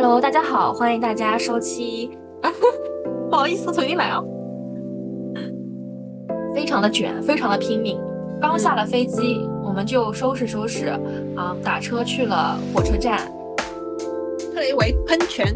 [0.00, 2.16] Hello，大家好，欢迎大家收期。
[3.28, 4.22] 不好意思，重新来啊。
[6.54, 8.00] 非常的卷，非常的拼命。
[8.40, 10.96] 刚下了飞机，我们就收拾收拾，
[11.34, 13.18] 啊，打车去了火车站。
[14.54, 15.52] 特雷维喷泉，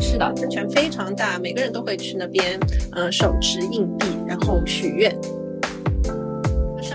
[0.00, 2.58] 是的，喷泉非常大，每个人都会去那边，
[2.92, 5.14] 嗯，手持硬币，然后许愿。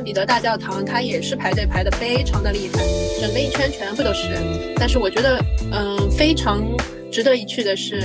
[0.08, 2.82] 圣彼得大教堂，它也是排队排的非常的厉害，
[3.20, 4.41] 整个一圈全部都是人。
[4.78, 5.38] 但是我觉得，
[5.73, 6.64] 嗯，非常
[7.12, 8.02] 值得一去的是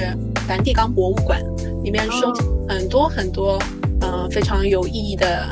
[0.49, 1.41] 梵蒂冈博物馆，
[1.85, 3.57] 里面收集很多很多，
[4.01, 5.47] 嗯，非常有意义的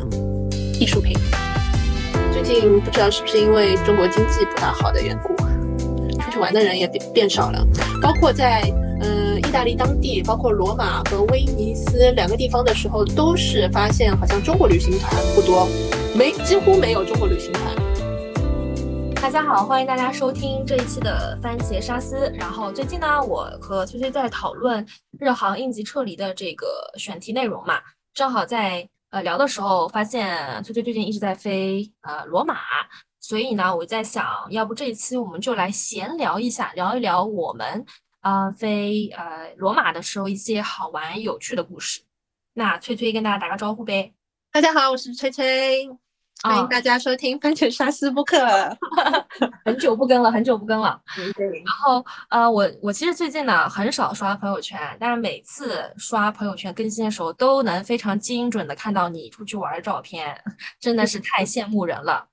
[0.81, 1.17] 艺术品。
[2.33, 5.37] 最近不知道是不是因为中国经济不大好的缘故，
[6.21, 7.65] 出去玩的人也变变少了，
[8.03, 8.63] 包括在。
[9.03, 15.67] 嗯，意大利当地包括罗马和威尼斯两个地方的时候，都是发现好像中国旅行团不多，
[16.17, 17.75] 没几乎没有中国旅行团。
[19.15, 22.31] 大家好，欢迎大家收听这一期的番茄沙司。
[22.35, 24.85] 然后最近呢，我和崔崔在讨论
[25.19, 27.81] 日航应急撤离的这个选题内容嘛，
[28.13, 32.57] 正好在呃聊的时候发现崔崔最近一直在飞呃罗马，
[33.21, 37.85] 所以呢，我在想要不这一期我们就来闲聊一下，聊一聊我们。
[38.21, 42.03] 啊，飞呃罗马的时候一些好玩有趣的故事。
[42.53, 44.13] 那崔崔跟大家打个招呼呗。
[44.53, 45.89] 大家好，我是崔崔，
[46.43, 48.37] 欢迎大家收听番茄沙司播客。
[49.65, 51.01] 很久不更了，很久不更了。
[51.37, 51.47] 对。
[51.65, 60.37] 然后呃，我我其实最近呢很少刷朋友圈，但是每次刷朋友圈更新的时候，都能非常精准的看到你出去玩的照片，
[60.81, 62.27] 真的是太羡慕人了。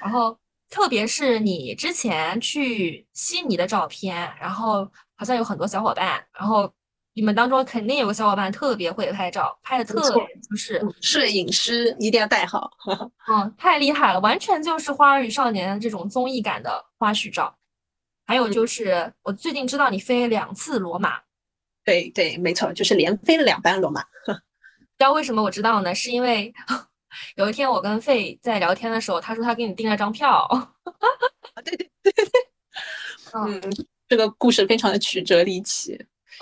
[0.00, 4.86] 然后特别是你之前去悉尼的照片，然后。
[5.20, 6.72] 好像有很多小伙伴，然后
[7.18, 12.70] 你们当中肯定有个小伙伴特别会拍照，拍的特别就是摄影师一定要带好，
[13.26, 17.52] 嗯，太厉害了，完全就是《花儿与少年》这种综艺感的花絮照。
[18.24, 21.18] 还有就是我最近知道你飞两次罗马，
[21.84, 24.00] 对对，没错，就是连飞了两班罗马。
[24.96, 25.92] 知道为什么我知道呢？
[25.96, 26.54] 是因为
[27.34, 30.48] 有一天我跟费在聊天的时候，他说他给你订了张票。
[31.64, 32.30] 对对对对对，
[33.34, 33.60] 嗯。
[34.08, 35.98] 这个故事非常的曲折离奇，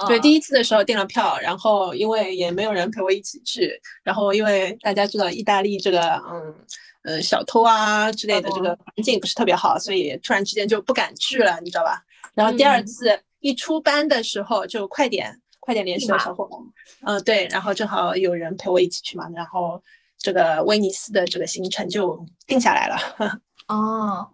[0.06, 6.54] 对，第一次的时候订了票，然后因为也没有人陪我一起去，然后因为大家知道意大利这个，嗯，
[7.02, 12.02] 呃，小偷啊之类的这个环境不是特别好，所以突然之间就不敢去了，你知道吧？
[12.34, 16.60] 然后第二次一出班的时候就快点快点联系了小伙伴，
[17.02, 19.82] 嗯，对，然后正好有人陪我一起去嘛，然后
[20.18, 23.40] 这个威尼斯的这个行程就定下来了。
[23.68, 24.30] 哦。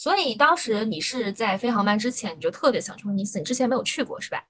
[0.00, 4.44] 所以当时你是在飞航班之前，你就特别想去威尼斯，你之前没有去过是吧？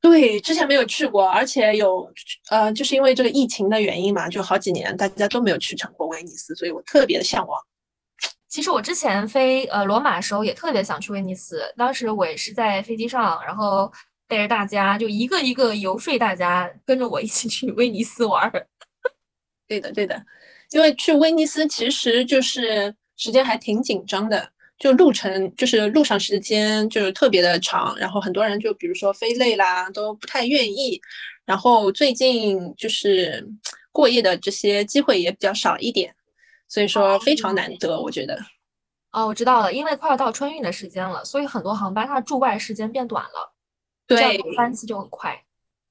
[0.00, 2.08] 对，之前没有去过，而且有
[2.50, 7.60] 呃，就是因为这个疫情的原因嘛，就好几年大家都没有去成过威尼斯，所以我特别的向往。
[8.48, 13.92] 其实我之前飞呃罗马的时候也特别想去威尼斯，当时我也是在飞机上，然后
[14.28, 18.50] 带着大家就一个一个游说大家跟着我一起去威尼斯玩。
[19.66, 20.24] 对的，对的，
[20.70, 24.50] 因为去威尼斯其实就是时间还挺紧张的。
[24.78, 31.00] 就路程就是路上时间就是特别的长，然后很多人就比如说飞累啦，都不太愿意。
[31.44, 33.48] 然后最近就是
[33.90, 36.14] 过夜的这些机会也比较少一点，
[36.68, 38.38] 所以说非常难得，我觉得。
[39.10, 43.54] 哦，我知道了，因为快要到春运的时间了，所以很多航班它驻外时间变短了，
[44.06, 45.42] 对，班次就很快。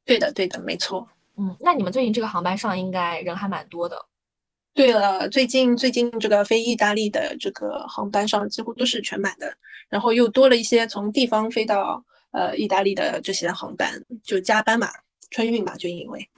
[0.05, 1.09] 对的，对的，没错。
[1.35, 4.05] 嗯，那你们最近这个航班上应该人还蛮多的。
[4.77, 9.51] 对了，最近最近这个飞意大利的这个航班上几乎都是全满的，
[9.89, 13.91] 然后又多了一些从地方飞到呃意大利的这些航班，
[14.23, 14.87] 就加班嘛，
[15.31, 16.29] 春运嘛，就因为。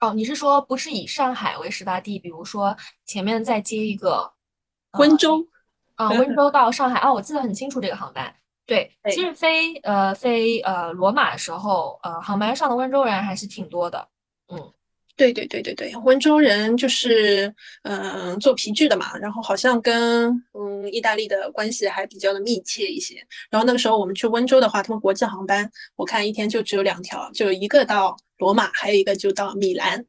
[0.00, 4.32] 哦，你是说不是以上海为始发地，比如说前面再接一个
[4.92, 5.46] 温州
[5.96, 8.34] 啊，温州到上海哦，我记得很清楚这个航班。
[8.64, 14.08] 对，其实飞呃飞呃罗马的时候，呃航班上的温州人还是挺多的，
[14.48, 14.72] 嗯。
[15.20, 23.16] 对对对对对，温州人就是嗯做皮具的嘛，然后好像跟嗯意大利的关系还比较的密切一些。
[23.50, 30.02] 然后那个时候我们去温州的话，他们国际航班我看一天就只有两条，就一个到罗马，还有一个就到米兰。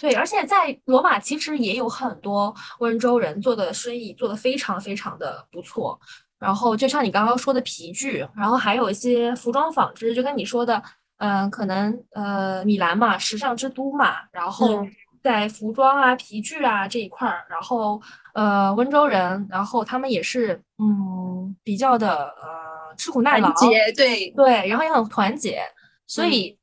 [0.00, 5.98] 对，而且在罗马其实也有很多温州人做的生意做得非常非常的不错。
[6.38, 10.80] 然后就像你刚刚说的皮具，然后还有一些服装纺织，就跟你说的。
[11.18, 14.86] 嗯，可能呃，米兰嘛，时尚之都嘛，然后
[15.22, 18.00] 在服装啊、皮具啊这一块儿，然后
[18.34, 23.52] 呃，温州人，然后他们也是嗯，比较的呃，吃苦耐劳，
[23.94, 25.62] 对对，然后也很团结，
[26.06, 26.58] 所以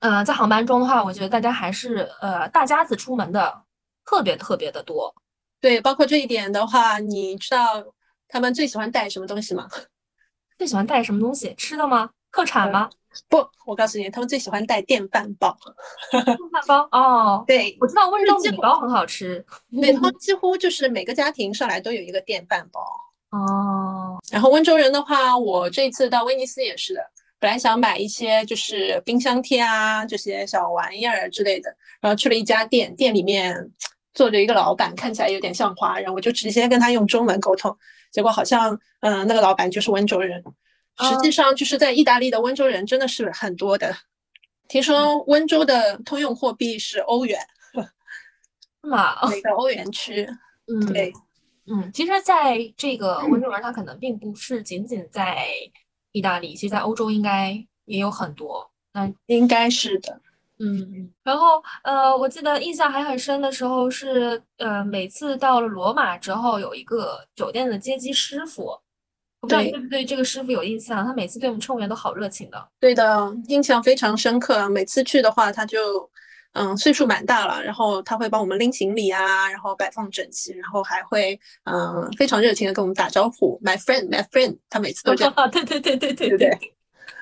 [0.00, 3.62] 呃，在航班中的话，我觉得大家还是呃，大家子出门的
[4.04, 5.14] 特别特别的多，
[5.60, 7.82] 对，包括这一点的话，你知道
[8.28, 9.68] 他们最喜欢带什么东西吗？
[10.58, 11.54] 最喜欢带什么东西？
[11.54, 12.10] 吃的吗？
[12.32, 12.90] 特产吗？
[13.28, 15.56] 不，我告诉你，他们最喜欢带电饭煲。
[16.10, 19.44] 电饭煲哦，对，我知道温州米糕很好吃。
[19.80, 22.80] 对，他们几乎就是每个家庭上来都有一个电饭煲。
[23.30, 27.00] 哦，然后温州人的话，我这次到威尼斯也是的，
[27.40, 33.70] 本来想买一些就是冰箱贴啊这些小玩意儿之类的，然后去了一家店，店里面
[34.14, 37.76] 坐着一个老板，看起来有点像华人，我就直接跟他用中文沟通，
[38.12, 40.42] 结果好像嗯那个老板就是温州人，
[40.98, 43.94] 实际上就是在意大利的温州人真的是很多的，
[44.68, 47.38] 听说温州的通用货币是欧元，
[48.82, 50.28] 嘛，每个欧元区，
[50.66, 51.12] 嗯，对。
[51.68, 55.48] 嗯，其实，在这个温州人，他可能并不是仅仅在
[56.12, 57.52] 意大利，其实，在欧洲应该
[57.86, 58.70] 也有很多。
[58.92, 60.20] 那应该是的，
[60.60, 61.12] 嗯。
[61.24, 68.78] 然后，呃，我记得印象还很深的时候是，呃，每次到了罗马之后，有一个酒店的接机师傅，
[69.40, 71.04] 我不知道你对不对这个师傅有印象？
[71.04, 72.68] 他每次对我们乘务员都好热情的。
[72.80, 74.68] 对的，印象非常深刻。
[74.68, 76.10] 每次去的话，他就。
[76.58, 85.34] 嗯，岁数蛮大了，然后他会帮我们拎行李啊，然后摆放整齐，然后还会嗯非常热情的跟我们打招呼，my friend，my friend，他每次都这样。
[85.52, 86.74] 对对对对对对对。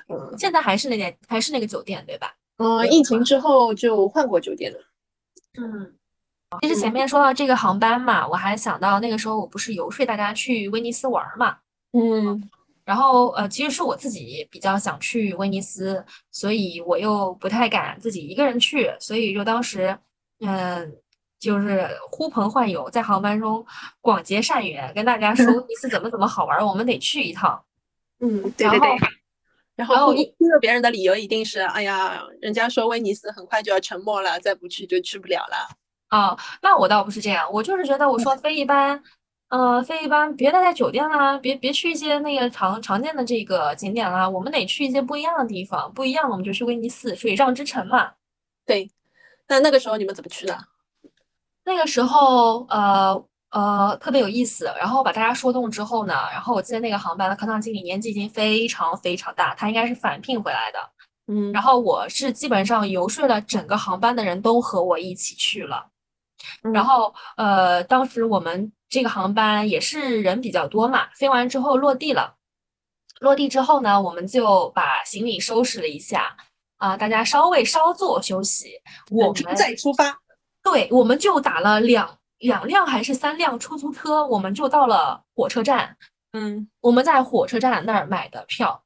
[0.07, 2.33] 嗯，现在还是那间，还是那个酒店，对吧？
[2.59, 4.79] 嗯，疫情之后就换过酒店了。
[5.59, 5.93] 嗯，
[6.61, 11.57] 其实前面说到这个航班嘛，我还想到那个时候我不是游说大家去威尼斯玩嘛。
[11.95, 12.49] 嗯。
[12.83, 19.97] 然后，呃，其实是我自己比较想去威尼斯，所以我又不太敢自己一个人去，所以就当时，
[20.39, 20.95] 嗯，
[21.39, 23.65] 就是呼朋唤友，在航班中
[24.01, 27.59] 广结善缘，跟大家说威尼斯怎么怎么好玩，我们得去一趟。
[28.21, 28.87] 嗯，对对对。
[29.75, 35.75] 然后听了别人的理由，一定是，哎呀，人家说威尼斯很快就要沉没了，再不去就去不了了。
[36.09, 39.01] 啊，那我倒不是这样，我就是觉得我说 飞一班。
[39.49, 48.11] 呃，飞一般别待在酒店啦，别别去一些那个常常见的这个景点啦，我们得去一些不一样的地方，不一样我们就去威尼斯，水上之城嘛。
[48.65, 48.89] 对，
[49.47, 50.57] 那那个时候你们怎么去的？
[51.63, 54.65] 那个时候，呃呃，特别有意思。
[54.77, 60.79] 然后把大家说动之后呢，然后我记得那个航班的客舱经理年纪已经非常非常大，他应该是返聘回来的。
[61.27, 65.87] 嗯，然后我是基本上游说了整个航班的人都和我一起去了。
[66.73, 68.71] 然后，呃，当时我们。
[68.87, 72.35] 这个航班也是人比较多嘛，飞完之后落地了，
[73.19, 76.37] 落地之后呢，我们就把行李收拾了一下，
[76.77, 78.79] 啊，大家稍微稍作休息，
[79.09, 80.17] 我们再出发。
[80.63, 85.97] 对，我们就打了两两辆还是三辆出租车，我们就到了火车站。
[86.31, 88.83] 嗯，我们在火车站那儿买的票，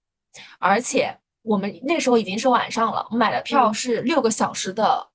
[0.59, 5.09] 而且我们那时候已经是晚上了，买的票是六个小时的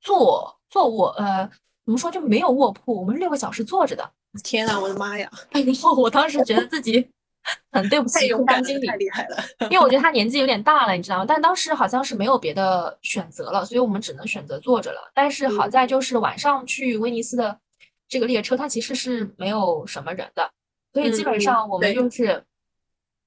[0.00, 1.48] 坐坐卧，呃，
[1.90, 4.12] 怎么说就没有卧铺，我们六个小时坐着的。
[4.44, 5.28] 天呐，我的妈呀！
[5.50, 7.04] 然后我当时觉得自己
[7.72, 9.36] 很对不起空班经理，太厉害了。
[9.62, 11.24] 因为我觉得他年纪有点大了，你知道吗？
[11.26, 15.10] 但当时好像是没有别的选择了，所以我们只能选择坐着了。
[15.12, 17.58] 但是好在就是晚上去威尼斯的
[18.06, 20.48] 这个列车，它其实是没有什么人的，
[20.92, 22.44] 所以基本上我们就是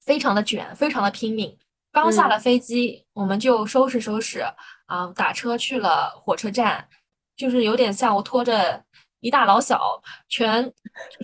[0.00, 1.54] 非常的卷，非常的拼命。
[1.92, 4.42] 刚下了飞机，我们就收拾收拾
[4.86, 6.88] 啊，打车去了火车站，
[7.36, 8.82] 就是有点像我拖着。
[9.20, 9.80] 一大老小
[10.28, 10.70] 全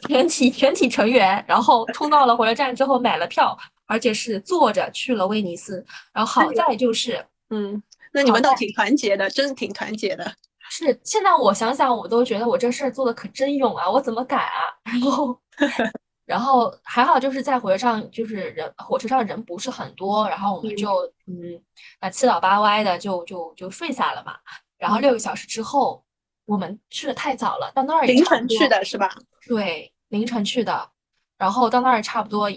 [0.08, 3.54] 全体全体成员，然后冲到了火车站之后买了票，
[3.84, 5.84] 而且是坐着去了威尼斯。
[6.10, 10.32] 然后好在就是，嗯，那你们倒挺团结的，真挺团结的。
[10.70, 13.86] 是，现在我想想，我都觉得我这事儿做的可真勇啊！
[13.90, 14.80] 我怎么敢啊？
[14.84, 15.38] 然后，
[16.24, 21.60] 然后还好就是在火车上，就是人火车上人不是很多，然后我们就嗯
[21.98, 24.38] 啊七倒八歪的就就就睡下了嘛。
[24.80, 26.02] 然后六个小时之后。
[26.46, 29.08] 我们去的太早了，到那儿凌晨去的是吧？
[29.46, 30.90] 对，凌晨去的，
[31.38, 32.50] 然后到那儿差不多，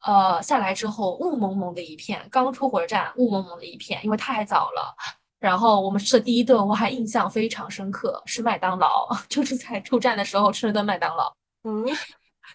[0.00, 4.96] 呃，下来之后雾蒙蒙的一片，刚出火车站雾蒙蒙的一片，因为太早了。
[5.38, 11.30] 然后我们吃的第一顿我还印象非常深刻，是麦当劳， 就是在出站的时候吃了顿麦当劳。
[11.64, 11.84] 嗯，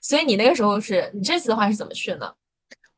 [0.01, 2.33] 所以你那个时候是你这次的话是怎么去呢？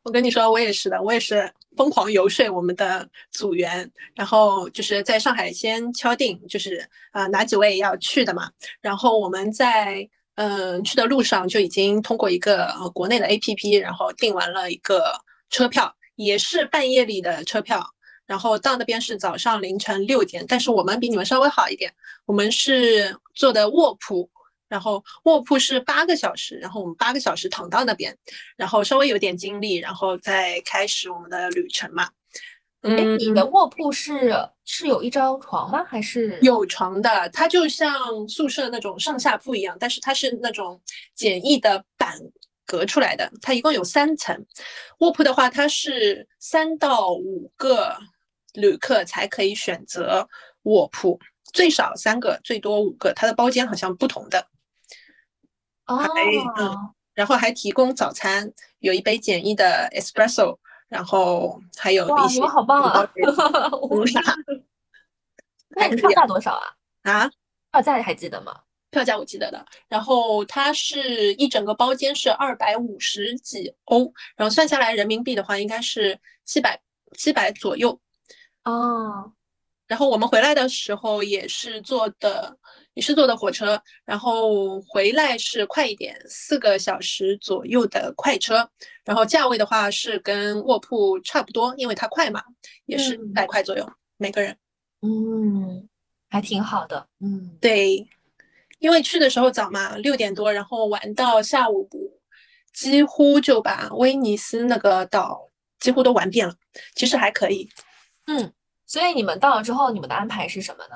[0.03, 8.51] 我跟你说，我也是的，我也是疯狂游说我们的组员，然后就是在上海先敲定，就是啊哪几位要去的嘛。
[8.81, 15.13] 然后我们在嗯去的路上就已经通过一个呃国内的 APP，然后订完了一个
[15.49, 17.85] 车票，也是半夜里的车票。
[18.27, 21.93] 然后到那边是早上凌晨六点，但是我们比你们稍微好一点，
[22.25, 24.29] 我们是坐的卧铺。
[24.71, 28.17] 然后卧铺是八个小时，然后我们八个小时躺到那边，
[28.55, 32.09] 然后稍微有点精力，然后再开始我们的旅程嘛。
[32.83, 35.83] 嗯，你的卧铺是是有一张床吗？
[35.83, 37.29] 还是有床的？
[37.31, 40.81] 它就像宿舍那种上下铺一样，但是它是那种
[41.13, 42.17] 简易的板
[42.65, 44.45] 隔出来的，它一共有三层。
[44.99, 47.97] 卧铺的话，它是三到五个
[48.53, 50.25] 旅客才可以选择
[50.63, 51.19] 卧铺，
[51.51, 53.11] 最少三个，最多五个。
[53.13, 54.47] 它的包间好像不同的。
[55.98, 60.57] 哦，嗯，然后还提供早餐，有一杯简易的 espresso，
[60.88, 63.10] 然后还有哇，一些你们好棒啊！
[63.89, 64.21] 乌沙
[65.69, 67.12] 那你票价多少啊？
[67.12, 67.31] 啊。
[67.71, 68.62] 票价还记得吗？
[68.89, 76.81] 票价我记得的，然后它是一整个包间是二百五十几欧，然后算下来人民币的话应该是七百
[77.17, 77.98] 七百左右。
[78.65, 79.31] 哦，
[79.88, 82.57] 然后我们回来的时候也是坐的
[83.01, 88.70] 也是坐的火车，然后回来是快一点，四个小时左右的快车，
[89.03, 92.43] 然后价位的话是跟卧铺差不多，因为它快嘛，
[92.86, 94.55] 也是一百块左右每个人。
[95.01, 95.89] 嗯，
[96.29, 97.08] 还挺好的。
[97.22, 98.08] 嗯，对。
[98.77, 101.89] 因为去的时候早嘛，六点多，然后玩到下午，
[102.72, 106.53] 几乎就把威尼斯那个岛几乎都玩遍了。
[106.93, 107.67] 其实还可以，
[108.27, 108.53] 嗯。
[108.86, 110.96] 所以你们到了之后，你们的安排是什么呢？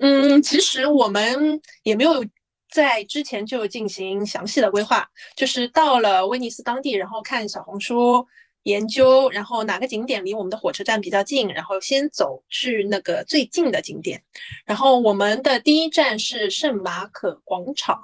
[0.00, 2.24] 嗯，其实我们也没有
[2.70, 8.26] 在之前就进行详细的规划，就是到了威尼斯当地，然后看小红书。
[8.66, 14.20] 研究，然后哪个景点离我们的火车站比较近，然后先走去那个最近的景点。
[14.64, 18.02] 然后我们的第一站是圣马可广场，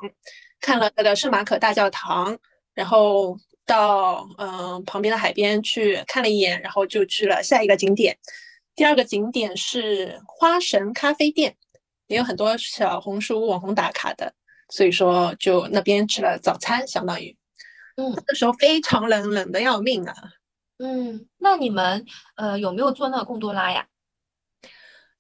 [0.61, 2.39] 看了那个圣马可大教堂，
[2.75, 8.17] 然后到嗯旁边的海边去看了一眼，然后就去了下一个景点。
[8.77, 11.57] 第二个景点是花神咖啡店，
[12.13, 14.35] 也有很多小红书网红打卡的，
[14.69, 17.35] 所以说就那边吃了早餐，相当于，
[17.97, 20.15] 嗯，那时候非常冷，冷的要命啊。
[20.79, 22.05] 嗯，那你们
[22.37, 23.87] 呃有没有坐那个贡多拉呀？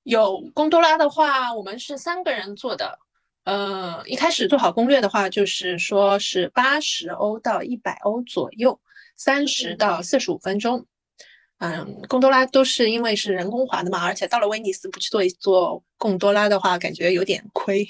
[0.03, 2.99] 有贡多拉的话，我们是三个人坐的。
[3.45, 8.79] 呃，一开始做好攻略的话，就是说是八十欧到一百欧左右，
[9.17, 10.87] 三十到四十五分钟。
[11.65, 17.87] 嗯，贡多拉都是因为是人工划的嘛，而且到了威尼斯不去做一做贡多拉的话，感觉有点亏。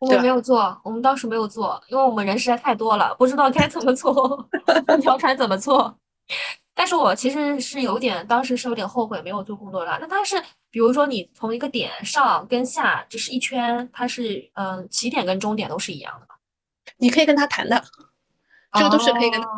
[0.00, 4.46] 我们没有做，我们当时没有做，因为我们人实在太多了，不知道该怎么做，
[4.86, 5.98] 那条船怎么做。
[6.74, 9.96] 但是我其实是有点，当时是有点后悔没有做贡多拉。
[9.98, 10.38] 那它是，
[10.70, 16.34] 比如说你从一个点上跟下，就是一圈，它是嗯起点跟终点都是一样的吗？
[16.98, 17.82] 你可以跟他谈的，
[18.74, 19.48] 这个都是可以跟他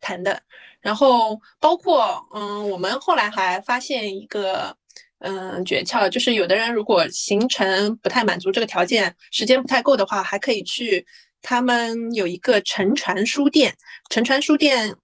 [0.00, 0.40] 谈的。
[0.80, 4.76] 然后包括嗯，我们后来还发现一个
[5.18, 11.06] 嗯诀窍，就是有的人如果行程不太满足这个条件，时间不太够的话，还可以去
[11.42, 13.76] 他们有一个沉船书店，
[14.10, 14.96] 沉船书店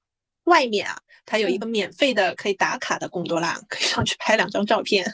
[0.44, 0.96] 外面啊。
[1.24, 5.06] 它有一个免费的可以打卡的贡多拉，可以上去拍两张照片。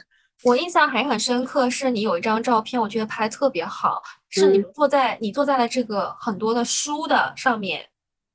[0.43, 7.87] 我印象还很深刻，是你有一张照片，我觉得拍特别好，是你坐在你坐在了这个很多的书的上面，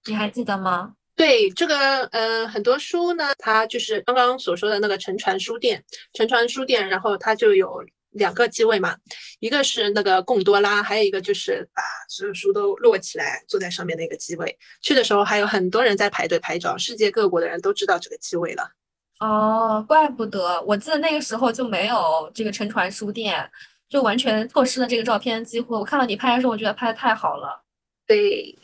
[0.06, 0.92] 你还记得吗？
[1.16, 7.84] 对，这个呃很多书呢，它就是刚刚所说的那个沉船书店，沉船书店，然后它就有。
[8.14, 8.96] 两个机位嘛，
[9.40, 14.56] 一个是那个贡多拉，还有一个就是把所有书都摞起来坐在上面的一个机位。
[14.82, 18.70] 去的时候还有很多人在排队拍照，世界各国的人都知道这个机位了。
[19.18, 23.50] 哦，怪不得，我记得那个时候就没有这个沉船书店，
[23.88, 25.76] 就完全错失了这个照片机会。
[25.76, 27.64] 我看到你拍的时候，我觉得拍的太好了。
[28.06, 28.56] 对，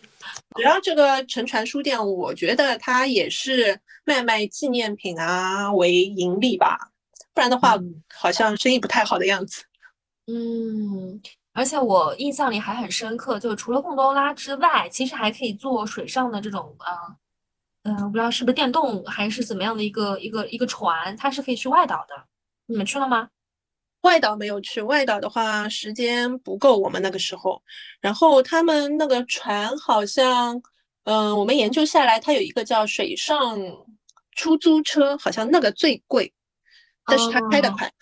[0.55, 6.91] 主要这个沉船书店，我觉得它也是卖卖纪念品啊为盈利吧。
[7.33, 7.77] 不然的话，
[8.15, 9.62] 好像生意不太好的样子。
[10.27, 11.21] 嗯，
[11.53, 22.25] 而且我印象里还很深刻，就除了贡多拉之外，其实还可以坐水上的这种，呃，嗯，不知道是不是电动还是怎么样的一个一个一个船，它是可以去外岛的。
[22.67, 23.29] 你们去了吗？
[24.02, 27.62] 外岛没有去，外岛的话时间不够，我们那个时候。
[28.00, 30.62] 然后他们那个船好像，
[31.04, 33.59] 嗯，我们研究下来，它有一个叫水上
[34.33, 36.33] 出租车，好像那个最贵。
[37.04, 37.92] 但是它开的快，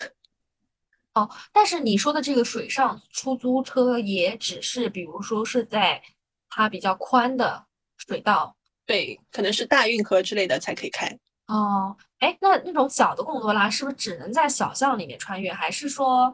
[1.15, 6.01] 哦，但是你说的这个水上出租车也只是，比如说是在
[6.49, 7.65] 它比较宽的
[7.97, 11.17] 水道，对，可能是大运河之类的才可以开。
[11.49, 16.33] 哦，哎，那那种小的贡多拉是不是只能在小巷里面穿越，还是说，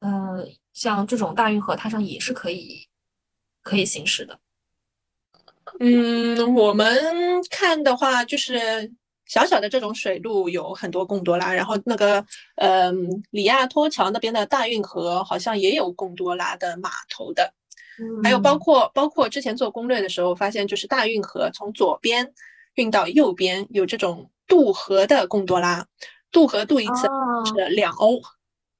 [0.00, 2.88] 呃，像这种大运河它上也是可以
[3.62, 4.38] 可以行驶的？
[5.80, 6.96] 嗯，我们
[7.50, 8.92] 看的话就是。
[9.30, 12.24] 小小的这种水路有很多贡多拉，然后那个，
[12.56, 17.52] 嗯，里亚托桥那边的大运河好像也有贡多拉的码头的，
[18.22, 22.32] 还有包括包括之前做攻略的时候发现，就是大运河从左边
[22.78, 25.84] 运到右边有这种渡河的贡多拉，
[26.30, 27.08] 渡河渡一次
[27.44, 28.22] 是两欧，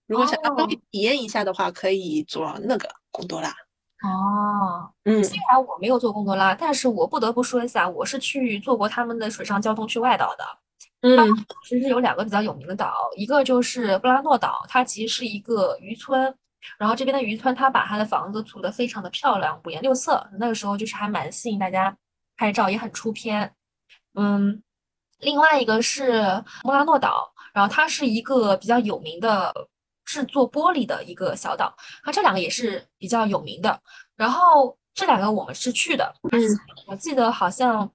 [0.07, 3.49] 如果想要体验一下的话，可以坐那个贡多拉。
[4.05, 10.45] 哦，嗯，虽然我没有坐贡多拉，但是我不得不说一下，我是去坐过他们的水上交通去外岛的。
[11.01, 11.19] 嗯，
[11.69, 16.33] 其实有两个比较有名的岛，一个就是布拉诺岛，它其实是一个渔村，
[16.79, 21.97] 然后这边的渔村它把它的房子涂得非常的漂亮，五颜六色，那个时候就是还蛮吸引大家
[22.37, 23.53] 拍照，也很出片。
[24.19, 24.61] 嗯，
[25.21, 29.55] 另外一个是莫拉诺岛，然后它是一个比较有名的
[30.05, 31.73] 制作玻璃的一个小岛，
[32.03, 33.81] 它这两个也是比较有名的。
[34.17, 36.41] 然后这两个我们是去的，嗯，
[36.89, 37.89] 我记得好像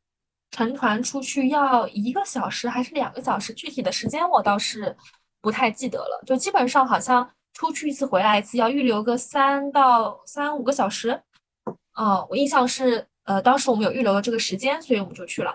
[0.51, 4.95] 乘船出去要一个小时还是两个小时，具体的时间我倒是
[5.41, 6.23] 不太记得了。
[6.25, 11.21] 就基本上好像出去一次回来一次要预留个三到三五个小时。
[11.99, 15.53] 嗯，我印象是，呃，当时我们有预留了这个时间，所以我们就去了。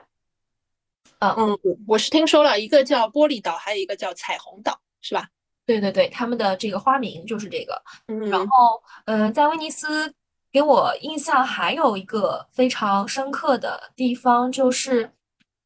[1.21, 5.29] 嗯，我是听说了一个叫玻璃岛，还有一个叫彩虹岛，是吧？
[5.67, 7.83] 对对对，他们的这个花名就是这个。
[8.07, 10.15] 嗯，然后，嗯，在威尼斯
[10.53, 15.11] 给我印象还有一个非常深刻的地方，就是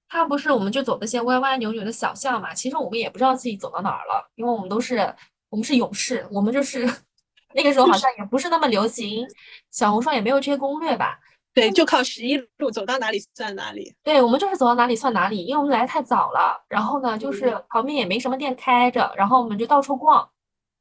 [0.09, 5.15] 它不是我们就走那些歪歪扭扭的小巷嘛，其实我们也不知道自己走到哪儿了，因为我们都是
[5.51, 6.85] 我们是勇士，我们就是
[7.55, 9.27] 那个时候好像也不是那么流行
[9.71, 11.21] 小红书，也没有这些攻略吧。
[11.55, 13.95] 对，就靠十一路走到哪里算哪里。
[14.03, 16.65] 对，我们就是走到哪里算哪里，因为我们来太早了。
[16.69, 20.31] 然后呢，就是旁边也没什么店开着，然后我们就到处逛。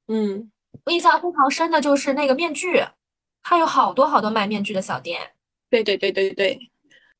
[0.07, 0.49] 嗯，
[0.85, 2.81] 我印象非常深的就是那个面具，
[3.43, 5.19] 它有好多好多卖面具的小店。
[5.69, 6.57] 对对对对对，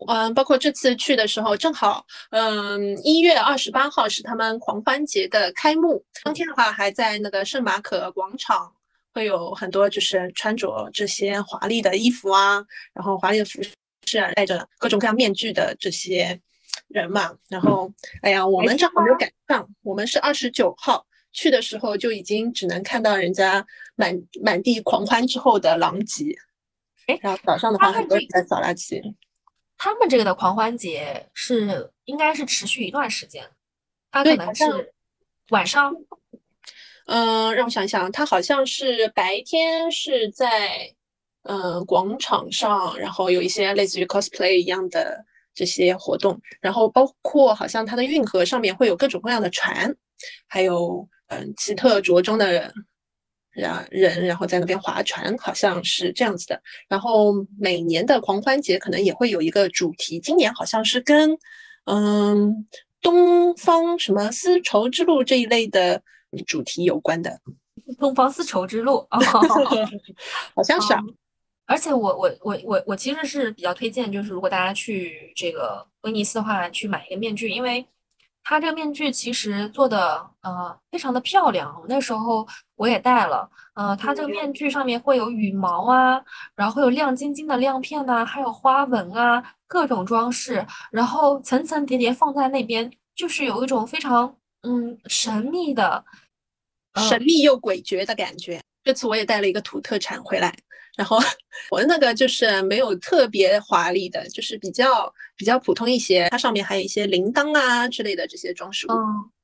[0.08, 8.74] 嗯，包括这次去的时候，正好，嗯，一月二十八号是他们狂欢节的开幕，当天的话还在那个圣马可广场。
[9.14, 12.64] 会有很多就是穿着这些华丽的衣服啊，
[12.94, 13.62] 然后华丽的服
[14.06, 16.40] 饰啊，戴着各种各样面具的这些
[16.88, 17.36] 人嘛。
[17.50, 17.92] 然后，
[18.22, 23.66] 哎呀，我们正好没有赶上，我们是二十九号去的时候就已经只能看到人家
[23.96, 26.36] 满满地狂欢之后的狼藉。
[27.08, 29.02] 哎，然后早上的话，很多人在扫垃圾。
[29.78, 33.50] 他们这个的狂欢节是应该是持续一段时间，
[34.12, 34.94] 他可能是
[35.50, 35.94] 晚上。
[37.08, 40.94] 嗯，让我想想，他好像是白天是在
[41.44, 49.94] 嗯广场上，然后有一些类似于 cosplay 一样的这些活动，然后包括好像它的运河上面会有各种各样的船，
[50.48, 52.52] 还有嗯奇特着装的
[53.52, 56.62] 人，人然后在那边划船，好像是这样子的。
[56.88, 61.38] 然后每年的狂欢节可能也会有一个主题，今年好像是跟
[61.86, 62.68] 嗯
[63.02, 66.04] 东方什么丝绸之路这一类的。
[66.46, 67.40] 主题有关的
[68.00, 69.06] 东方丝绸之路，
[70.56, 70.94] 好像是。
[70.94, 71.02] 啊。
[71.68, 77.86] 而且我我我我我其实是比较推荐，就是如果大家去这个威尼斯的话，去买一个面具，因为
[78.44, 81.82] 它这个面具其实做的呃非常的漂亮。
[81.88, 86.22] 那时候我也戴了，呃，它这个面具上面会有羽毛啊，
[86.56, 96.04] 然后会有亮晶晶的亮片呐，还有花纹啊，各种装饰，然后层层叠叠放在那边，就是有一种非常嗯神秘的。
[97.08, 98.62] 神秘又诡谲的感觉。
[98.84, 100.54] 这次我也带了一个土特产回来，
[100.98, 101.18] 然后
[101.70, 106.28] 我的那个就是没有特别华丽的，就是比较比较普通一些。
[106.30, 108.90] 它上面还有一些铃铛啊之类的这些装饰物。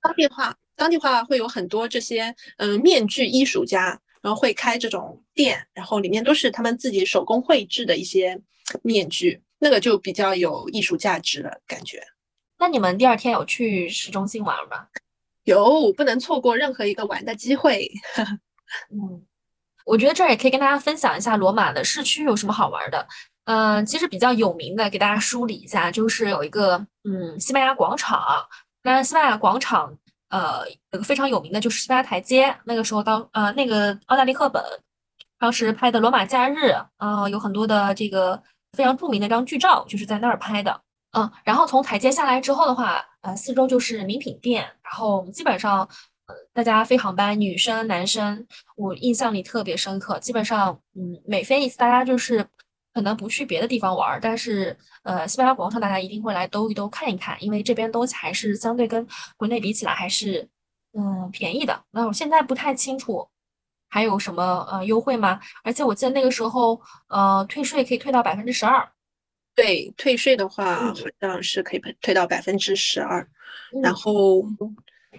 [0.02, 8.38] 当地话，当地话会有很多这些嗯面具艺术家，然后会开这种店，然后里面都是他们自己手工绘制的一些
[8.84, 12.04] 面具，那个就比较有艺术价值了感觉。
[12.60, 14.88] 那你们第二天有去市中心玩吗？
[15.48, 17.90] 有不能错过任何一个玩的机会。
[18.92, 19.24] 嗯，
[19.86, 23.08] 我觉得这儿也可以跟大家分享一下罗马的市区有什么好玩的。
[23.46, 28.22] 嗯，其实比较有名的，给大家梳理一下，就是有一个嗯西班牙广场。
[28.84, 32.54] 那西班牙广场，呃，有个非常有名的就是西班牙台阶。
[32.66, 34.62] 那个时候当呃那个奥黛丽赫本
[35.40, 40.82] 当时拍的《罗马假日》，呃，有很多的这个非常著名的张剧照，就是在那儿拍的。
[41.18, 45.82] 嗯，然后从台阶下来之后的话，呃，四周就是名品店，然后基本上，
[46.28, 50.18] 呃，大家飞航班，女生、男生，我印象里特别深刻。
[50.20, 52.48] 基本上，嗯，每飞一次，大家就是
[52.94, 60.48] 可能不去别的地方玩，但是，呃，西班牙广场大家一定会来兜一兜看一看，因为这边东西还是相对跟国内比起来还是，
[60.94, 61.84] 嗯，便宜的。
[61.92, 63.28] 那我现在不太清楚
[63.90, 65.42] 还有什么呃优惠吗？
[65.66, 68.90] 而且我记得那个时候，呃，退税可以退到百分之十二。
[69.58, 73.28] 对，退税的话好像是可以退到百分之十二，
[73.82, 74.46] 然后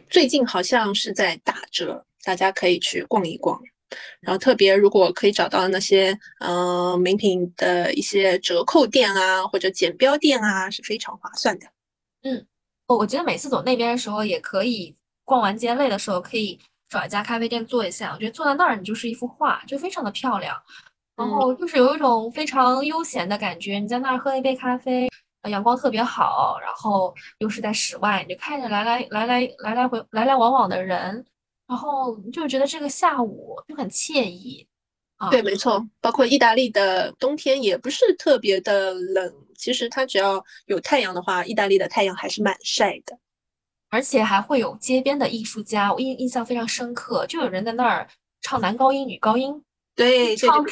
[0.09, 3.61] 最近好像是在打折，大家可以去逛一逛。
[4.21, 11.67] 然后特别如果可以找到那些嗯名品的一些折扣店啊，或者剪标店啊，是非常划算的。
[12.23, 12.47] 嗯，
[12.87, 16.57] 我我觉得每次走那边的时候，也可以逛完街累的时候，可以
[16.89, 18.13] 找一家咖啡店坐一下。
[18.13, 20.57] 我觉得坐在那儿，你就是一幅画，就非常的漂亮。
[21.19, 23.81] 然后就是有一种非常悠闲的感觉。
[23.81, 25.09] 你在那儿喝一杯咖啡，
[25.51, 31.27] 阳光特别好，然后又是在室外，你就看着来来来来来来回来来往往的人，
[31.67, 34.67] 然后就觉得这个下午就很惬意。
[35.17, 43.19] 啊，对，没错，包括意大利的冬天也不是特别的冷，其实它只要有太阳的话，意大利的太阳还是蛮晒的。
[43.91, 48.07] 而且还会有街边的艺术家，我印印象非常深刻，就有人在那儿
[48.43, 49.65] 唱男高音、女高音，
[49.99, 50.65] 对，唱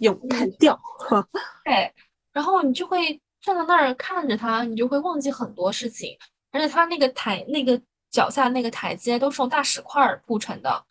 [0.00, 0.78] 咏叹调，
[1.64, 1.94] 对，
[2.32, 6.18] 然后你就会站在那儿看着它，你就会忘记很多事情，
[6.50, 10.84] 而且它那个台、那个脚下那个台阶都是用大石块铺成的，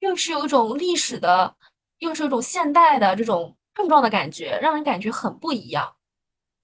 [0.00, 1.56] 又是有一种历史的，
[1.98, 5.96] 又是有一种现代的这种碰撞的感觉，让人感觉很不一样。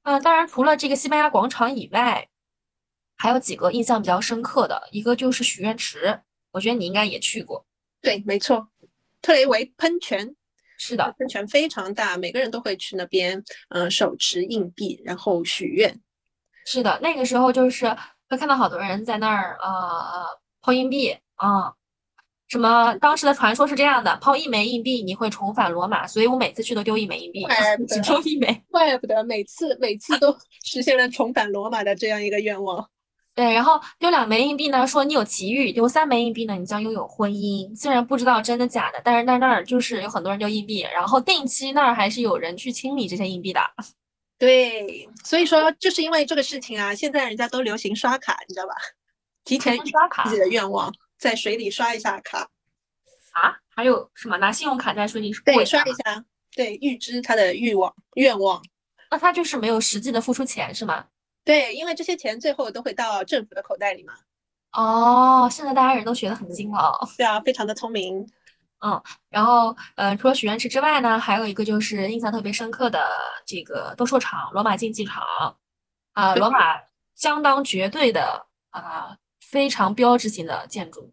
[0.03, 2.29] 啊，当然除了这个西班牙广场以外。
[3.21, 6.21] 还有几个印象比较深刻的，一个就是许愿池，
[6.53, 7.67] 我觉得你应该也去过。
[8.01, 8.69] 对，没错，
[9.21, 10.35] 特雷维喷泉
[10.79, 16.01] 是的，喷泉非常大，每个人都会去那边，嗯，手持硬币然后许愿。
[16.65, 17.89] 是的，那个时候就是
[18.29, 20.27] 会看到好多人在那儿，呃，
[20.61, 21.73] 抛硬币啊，
[22.47, 27.47] 什么当时的传说是这样的，抛一枚硬币你会重返罗马，所以我每次去都丢一枚硬币，
[27.89, 32.89] 只丢一枚，怪不得每次每次都实现了重返罗马的这样一个愿望。
[33.39, 37.73] 对，然后丢两枚硬币呢，说你有奇遇；丢三枚硬币呢，你将拥有婚姻。
[37.79, 43.61] 虽然不知道真的假的，但是那那儿就是有很多人丢硬币，然后定期那儿还是有人去清理这些硬币的。
[44.41, 48.75] 对，所以说就是因为这个事情啊，现在人家都流行刷卡，你知道吧？
[49.45, 52.41] 提前刷卡自己的愿望，在水里刷一下卡。
[53.35, 53.55] 啊？
[53.69, 54.37] 还有什么？
[54.39, 55.45] 拿信用卡在水里刷？
[55.45, 56.25] 对，刷一下。
[56.57, 58.61] 对，预支他的欲望愿望。
[59.13, 61.05] 那他就是没有实际的付出钱是吗？
[61.49, 64.13] 对，因为这些钱最后都会到政府的口袋里嘛。
[64.73, 67.01] 哦，现在大家人都学得很精了。
[67.17, 68.29] 对啊，非常的聪明。
[68.81, 73.09] 嗯，然后，呃，除了许愿池之外呢，还有一个就是印象特别深刻的
[73.47, 75.25] 这个斗兽场——罗马竞技场。
[76.13, 76.59] 啊，罗马
[77.15, 81.11] 相当绝对的啊，非常标志性的建筑。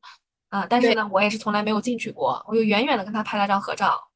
[0.49, 4.09] 啊，但是呢，我也是从来没有进去过，我就远远的跟他拍了张合照。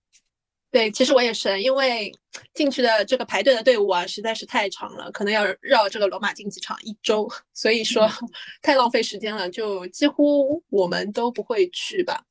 [0.72, 2.12] 对，其实我也是，因为
[2.54, 8.08] 进去的这个排队的队伍啊，实在是太长了，可能要绕这个罗马竞技场一周，所以说
[8.62, 12.24] 太浪费时间了，就几乎我们都不会去吧。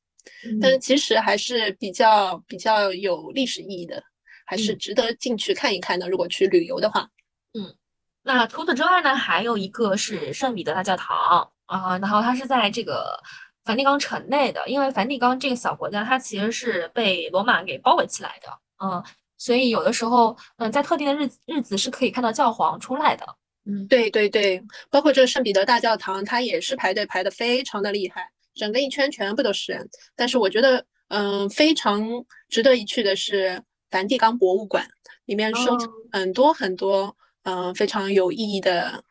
[0.61, 4.01] 但是其实还是比较比较有历史意义的，
[4.45, 6.07] 还是值得进去看一看的。
[6.07, 7.09] 如果去旅游的话，
[7.53, 7.75] 嗯，
[8.23, 13.21] 那除此之外呢，还有一个是圣彼得大教堂啊，然后它是在这个。
[13.69, 18.49] 梵蒂冈城内的，因为梵蒂冈这个小国家，它其实是被罗马给包围起来的，
[18.83, 19.03] 嗯，
[19.37, 23.23] 所以有的时候，嗯，在特定的日日子是可以看到教皇出来的，
[23.67, 29.87] 嗯，对对对，包括这个圣彼得大教堂，它也是排队排的非常的厉害，整个一圈全部都是人。
[30.15, 32.09] 但是我觉得，嗯，非常
[32.49, 34.83] 值得一去的是梵蒂冈博物馆，
[35.25, 39.03] 里面收藏很多很多，嗯，非常有意义的。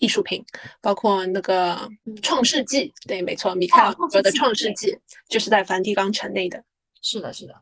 [0.00, 0.44] 艺术品，
[0.80, 1.76] 包括那个
[2.22, 4.92] 《创世纪》，对，没错，米开朗基罗的《创世纪》
[5.28, 6.62] 就是在梵蒂冈城内的。
[7.00, 7.54] 是的，是的。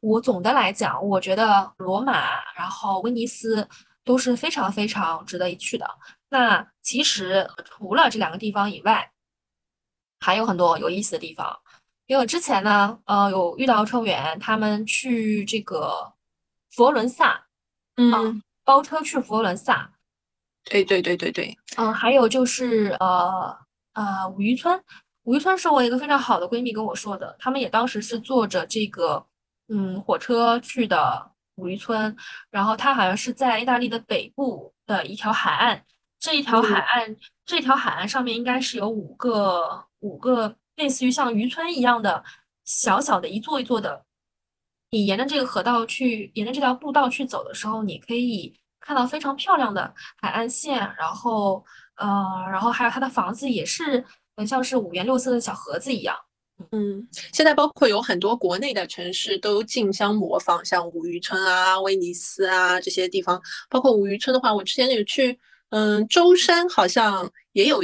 [0.00, 3.68] 我总的来讲，我觉得罗马，然后威尼斯
[4.04, 5.88] 都是非常非常值得一去的。
[6.28, 9.10] 那其实除了这两个地方以外，
[10.20, 11.58] 还有很多有意思的地方。
[12.06, 16.12] 因为我之前呢，呃，有遇到乘务员，他们去这个
[16.70, 17.46] 佛罗伦萨，
[17.96, 19.92] 嗯，包车去佛罗伦萨。
[20.68, 23.56] 对对对对对，嗯，还有就是呃
[23.94, 24.78] 呃五渔村，
[25.24, 29.24] 五渔村是我一个非常好的闺蜜跟我说的，他们也当时是坐着这个
[29.68, 32.14] 嗯火车去的五渔村，
[32.50, 35.82] 然后它好像是在意大利的北部的一条海岸，
[36.20, 42.22] 这一条海岸这条海岸上面应该是有五个五个类似于像渔村一样的
[42.64, 44.04] 小小的一座一座的，
[44.90, 48.54] 你沿着这个河道去，沿着这条步道去走的时候，你可以。
[48.80, 51.64] 看到非常漂亮的海岸线，然后，
[51.96, 52.06] 呃，
[52.50, 54.04] 然后还有它的房子也是
[54.36, 56.16] 很像是五颜六色的小盒子一样。
[56.72, 63.40] 嗯，现在包括有很多国内的城市都竞相模仿，像五渔村啊、威尼斯啊这些地方。
[63.68, 65.38] 包括五渔村的话，我之前有去，
[65.70, 67.80] 嗯，舟山好像也有，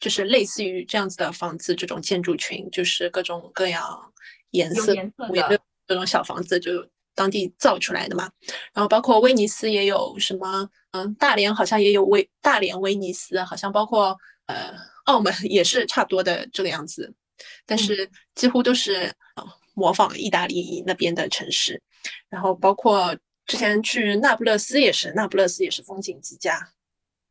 [0.00, 4.12] 就是类似于这样子的房子，这种建筑群，就是各种各样
[4.52, 4.94] 颜色、
[5.28, 6.70] 五颜六这种小房子就。
[7.14, 8.30] 当地造出来的嘛，
[8.72, 14.74] 然后包括威尼斯也有什么，嗯，大连好像也有威大连威尼斯，好像包括呃
[15.04, 17.14] 澳门也是差不多的这个样子，
[17.66, 19.12] 但是几乎都是
[19.74, 21.80] 模仿意大利那边的城市，
[22.28, 26.58] 然后包括之前去那不勒斯也是，那不勒斯也是风景极佳，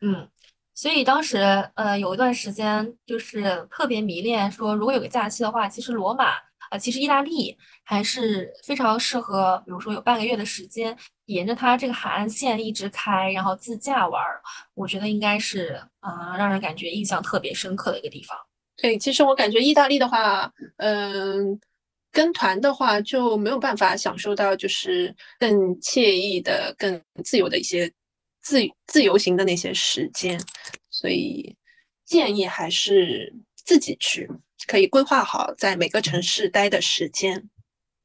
[0.02, 0.30] 嗯，
[0.74, 1.38] 所以当时
[1.76, 6.36] 呃有一段时间就是特别迷恋，说如果有个假期的话，其实罗马。
[6.74, 14.42] 啊，其实意大利还是非常适合，比如说有半个月的时间，沿着它这个海岸线一直开，然后自驾玩儿，
[14.74, 18.36] 我觉得应该是啊，让人感觉印象特别深刻的一个地方。
[18.76, 21.60] 对，其实我感觉意大利的话，嗯，
[22.12, 27.88] 跟团的话就没有办法享受到就是更惬意的、更自由的一些
[28.42, 30.42] 自自由行的那些时间，
[30.90, 31.56] 所以
[32.04, 33.32] 建议还是
[33.64, 34.28] 自己去，
[34.68, 37.50] 可以规划好在每个城市待的时间。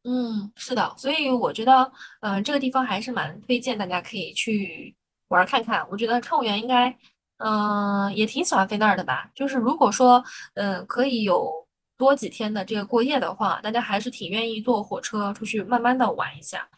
[0.04, 4.94] 嗯，是的，所以我觉得，嗯，这个地方还是蛮推荐大家可以去
[5.28, 5.86] 玩看看。
[5.90, 6.96] 我觉得乘务员应该。
[7.40, 9.30] 嗯，也挺喜欢飞那儿的吧。
[9.32, 11.48] 就是如果说，嗯，可以有
[11.96, 16.68] 多几天的这个过夜的话，大家还是挺愿意坐火车出去慢慢的玩一下。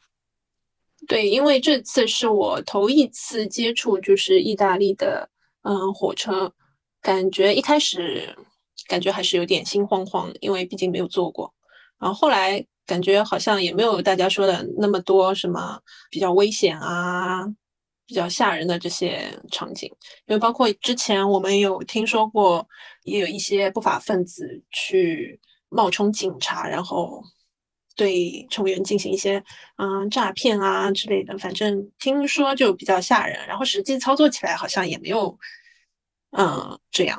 [1.08, 5.30] 对，因为这次是我头一次接触，就是意大利的，
[5.62, 6.52] 嗯，火车，
[7.00, 8.36] 感觉一开始
[8.90, 11.54] 感觉还是有点心慌慌，因为毕竟没有做过。
[11.98, 17.46] 然后后来感觉好像也没有大家说的那么多什么比较危险啊。
[18.06, 19.22] 比较吓人的这些
[19.52, 19.88] 场景，
[20.26, 22.66] 因为包括之前我们有听说过，
[23.04, 27.22] 也有一些不法分子去冒充警察，然后
[27.94, 29.40] 对成员进行一些
[29.76, 31.38] 嗯诈骗啊之类的。
[31.38, 35.38] 反正听说就比较吓人，然后实际操作起来好像也没有
[36.32, 37.16] 嗯这样。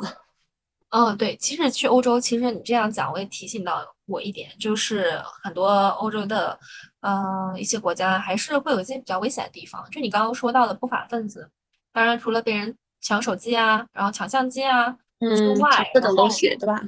[0.91, 5.67] 嗯，对，其实去欧洲，其实你这样讲，我也提醒到我一点，就是很多
[5.99, 6.58] 欧洲的。
[7.04, 11.49] 嗯，一些国家还是会有一些比较危险的地方，就你刚刚说到的不法分子。
[11.91, 16.80] 当然，除了被人抢手机啊，然后抢相机啊之外，各种东西，对吧？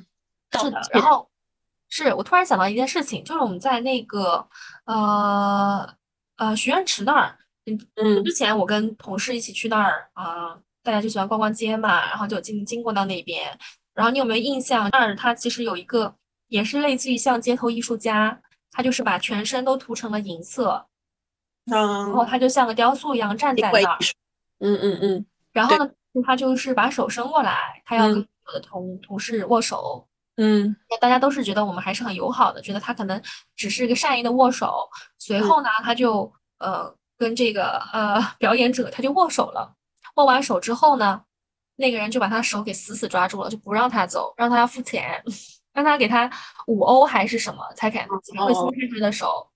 [0.62, 0.80] 是的。
[0.92, 1.28] 然后，
[1.90, 4.48] 是我突然想到一件事情，就是我们在那个
[4.86, 5.92] 呃
[6.38, 7.36] 呃许愿池那儿，
[7.66, 13.58] 嗯嗯，之前我跟同事一起去那儿啊，大家就喜欢逛逛街嘛，然后就经经过到那边。
[13.94, 14.90] 然后你有没有印象？
[14.92, 16.16] 那儿它其实有一个，
[16.48, 18.40] 也是类似于像街头艺术家。
[18.76, 20.88] 他就是把全身都涂成了银色，
[21.72, 24.00] 嗯，然后他就像个雕塑一样站在那儿，
[24.58, 25.88] 嗯嗯嗯，然后呢，
[26.26, 33.22] 他就是把手伸过来，他要跟我的同同事握手，嗯，大家都是觉得我们还是很友好的，觉得他可能
[33.56, 34.90] 只是一个善意的握手。
[35.20, 39.76] 随后呢，他就呃跟这个呃表演者他就握手了，
[40.16, 41.22] 握完手之后呢，
[41.76, 45.24] 那个人就把他手给死死抓住了，就不让他走，让他付钱。
[45.74, 46.30] 让他给他
[46.68, 49.50] 五欧还是什么才肯才会松开他的手？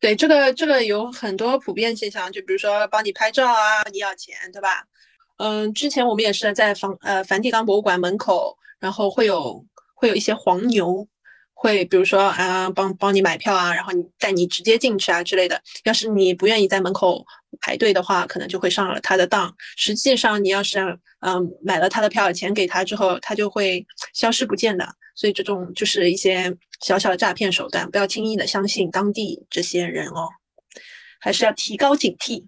[0.00, 4.84] 对，这个这个有很多普遍现象，就比如说帮你拍照啊，你要钱，对吧？
[5.36, 9.62] 嗯，之前我们也是在梵呃梵蒂冈博物馆门口，然后会有
[9.94, 11.06] 会有一些黄牛。
[11.62, 15.60] 会比如说啊，帮帮你买票啊，然后你带你直接进去啊之类的。
[15.84, 17.22] 要是你不愿意在门口
[17.60, 19.54] 排队的话，可能就会上了他的当。
[19.76, 20.78] 实际上，你要是
[21.20, 24.88] 嗯买了他的票，钱给他之后，他就会消失不见的。
[25.14, 30.30] 所以这种就是一些小小的诈骗手段，不要轻易的相信当地这些人哦，
[31.20, 32.46] 还是要提高警惕。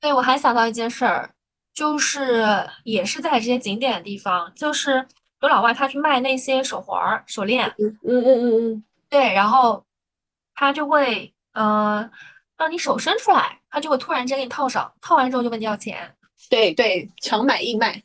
[0.00, 1.34] 对，我还想到一件事儿，
[1.74, 2.46] 就是
[2.84, 5.04] 也是在这些景点的地方，就是。
[5.44, 9.84] 有老外他去卖那些手环儿、手链，嗯嗯嗯嗯，对，然后
[10.54, 12.10] 他就会呃
[12.56, 16.16] 让你手伸出来，他就会突然间给你套上，套完之后就问你要钱。
[16.48, 18.02] 对对，强买硬卖。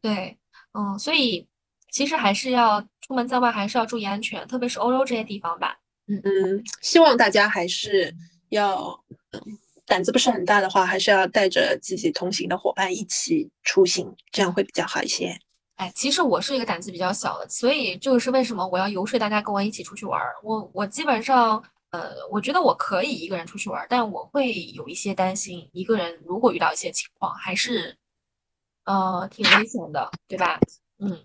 [0.00, 0.38] 对，
[0.72, 1.46] 嗯，所以
[1.90, 5.78] 其实还是要出门在外还是要注意安全，特别是欧洲这些地方吧。
[6.06, 8.14] 嗯嗯，希望大家还是
[8.50, 9.04] 要
[9.84, 15.38] 胆子不是很大的话，还是要带着自己同行的伙伴一起出行，这样会比较好一些。
[15.78, 20.34] 哎，其实我是一个胆子比较小的，所以这个是为什么我要游说大家跟我一起出去玩儿。
[20.42, 27.96] 我我基本上，呃，我觉得我可以一个人出去玩儿，但我会有一些担心，一个人如果遇到一些情况，还是，
[28.86, 30.58] 呃，挺危险的，对吧？
[30.98, 31.16] 嗯，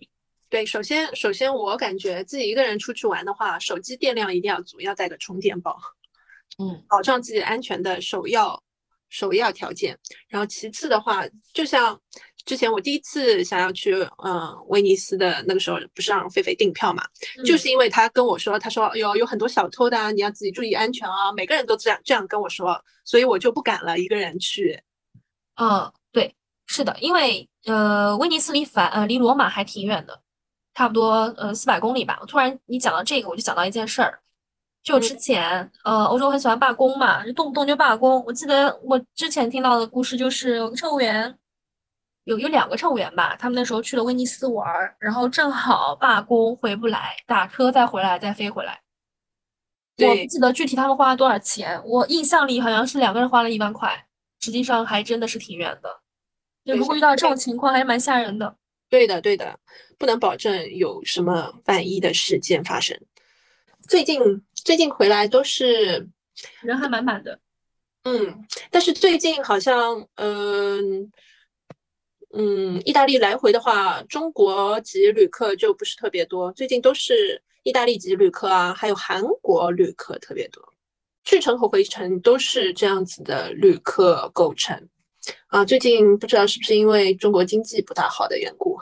[0.49, 0.63] 对。
[0.63, 5.79] 首先，首先我感觉自己一个人出去玩的话，手机电量一定要足，要带个充电宝，
[6.59, 8.61] 嗯，保障自己安全的首要
[9.09, 9.97] 首要条件。
[10.27, 11.23] 然后其次的话，
[11.55, 11.99] 就像。
[12.45, 17.03] 之前我第一次想要去，嗯，威尼斯的那个时候，不是让菲菲订票嘛，
[17.45, 24.77] 就是因为他跟我说，他说有有很多小偷的，你要自己注意安全啊，每个人都这样这样跟我说，所以我就不敢了，一个人去。
[25.56, 26.36] 嗯，对，
[26.67, 30.19] 是的，因为呃，威尼斯离梵呃离罗马还挺远的，
[30.73, 32.17] 差不多呃四百公里吧。
[32.19, 34.19] 我突然你讲到这个，我就想到一件事儿，
[34.84, 38.21] 就之前呃欧洲很喜欢罢工嘛，就动不动就罢工。
[38.25, 41.34] 我记得我之前听到的故事就是有个乘务员。
[42.25, 48.79] 有有两个乘务员吧，他们那时候去了威尼斯玩儿，然后正好罢工回不来，打车再回来再飞回来。
[49.99, 54.07] 我不记得具体他们花了多少钱，我印象里好像是两个人花了一万块，
[54.39, 56.01] 实际上还真的是挺远的。
[56.65, 58.55] 就如果遇到这种情况，还是蛮吓人的。
[58.89, 59.59] 对的，对的，
[59.97, 62.99] 不能保证有什么万一的事件发生。
[63.88, 64.19] 最近
[64.55, 66.07] 最近回来都是
[66.62, 67.39] 人还满满的。
[68.03, 71.12] 嗯，但是最近好像，嗯
[72.35, 76.51] 嗯，意大利来回的话，中国籍旅客就不是特别多。
[76.53, 80.63] 最近都是意大利籍旅客啊，还有韩国旅客特别多。
[81.23, 84.89] 去程和回程都是这样子的旅客构成
[85.47, 85.63] 啊。
[85.63, 88.79] 最近不知道是不是因为中国经济不大好的缘故，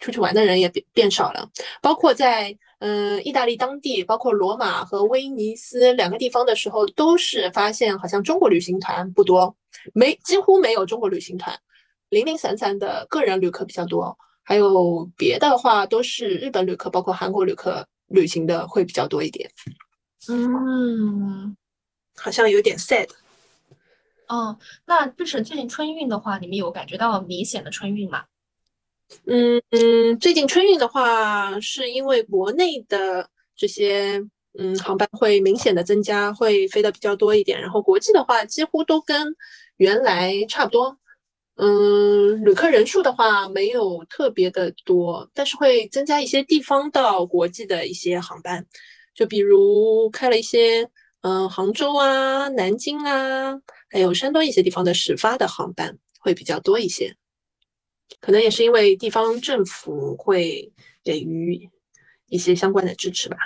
[0.00, 1.50] 出去玩的人也变变少了。
[1.82, 9.56] 包括在嗯意大利当地，包括罗马和威尼斯两个地方的时候，都是发现好像中国旅行团不多，
[9.92, 11.58] 没几乎没有中国旅行团，
[12.10, 14.16] 零零散散的个人旅客比较多。
[14.42, 19.50] 还有别的话都是日本旅客，包括韩国旅客旅行的会比较多一点。
[20.28, 21.56] 嗯，
[22.16, 23.08] 好像有点 sad。
[24.26, 28.24] 哦，那就是最近春运的话，你们有感觉到明显的春运吗？
[29.26, 34.22] 嗯嗯，最近春运的话，是因为国内的这些
[34.58, 37.60] 嗯航班会明显的增加，会飞的比较多一点。
[37.60, 39.34] 然后国际的话，几乎都跟
[39.78, 40.97] 原来差不多。
[41.60, 48.64] 嗯，旅客人数的话没有特别的多，但是会增加一些地方到国际的一些航班。
[49.12, 50.88] 就比如开了一些，
[51.22, 57.16] 嗯，杭州啊、南京啊，还有山东一些地方的始发的航班会比较多一些，
[58.20, 61.68] 可能也是因为地方政府会给予
[62.28, 63.36] 一些相关的支持吧。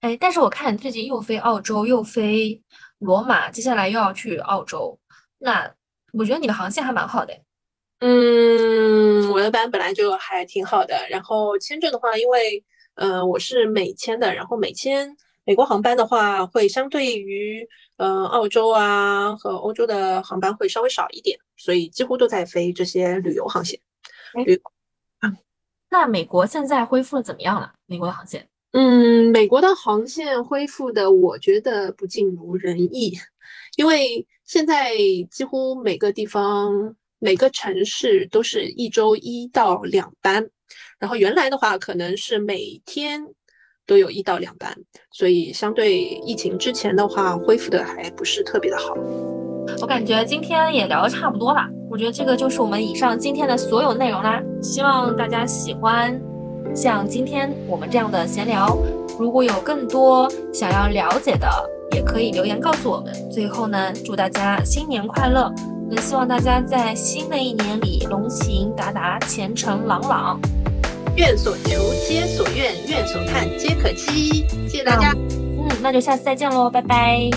[0.00, 2.60] 哎，但是我看最近又飞澳洲，又飞
[2.98, 4.98] 罗马，接下来又要去澳洲，
[5.38, 5.72] 那
[6.12, 7.32] 我觉得你的航线还蛮好的。
[8.02, 12.62] 嗯，我的班本来就还挺好的，然后签证的话，因为。
[12.94, 23.80] 呃，我是美签的，然后美签美国航班的话，会相对于呃澳洲啊和欧洲的航班会稍微少一点，所以几乎都在飞这些旅游航线。
[24.44, 24.60] 旅
[25.88, 27.72] 那美国现在恢复的怎么样了？
[27.86, 28.46] 美国的航线？
[28.72, 33.18] 嗯，美国的航线恢复的，我觉得不尽如人意，
[33.76, 34.94] 因为现在
[35.30, 40.44] 几乎每个地方、每个城市都是一周一到两班。
[40.98, 43.22] 然后原来的话，可能是每天
[43.86, 44.76] 都有一到两班，
[45.12, 48.96] 所以相对疫情之前的话，恢复的还不是特别的好。
[49.80, 54.42] 我感觉今天也聊的差不多了，我觉得这个就是我们以上今天的所有内容啦。
[54.60, 56.20] 希望大家喜欢
[56.74, 58.76] 像今天我们这样的闲聊。
[59.16, 61.48] 如果有更多想要了解的，
[61.94, 63.14] 也可以留言告诉我们。
[63.30, 65.52] 最后呢，祝大家新年快乐！
[65.92, 70.40] 也希望大家在新的一年里龙行达达，前程朗朗。
[71.16, 74.46] 愿所求皆所愿，愿所盼皆可期。
[74.66, 77.28] 谢谢大家，嗯，那就下次再见喽，拜拜。